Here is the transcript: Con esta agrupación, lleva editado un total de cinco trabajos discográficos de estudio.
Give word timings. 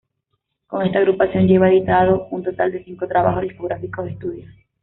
Con 0.65 0.81
esta 0.81 0.97
agrupación, 0.97 1.45
lleva 1.47 1.69
editado 1.69 2.25
un 2.31 2.41
total 2.41 2.71
de 2.71 2.83
cinco 2.83 3.07
trabajos 3.07 3.43
discográficos 3.43 4.05
de 4.05 4.11
estudio. 4.13 4.47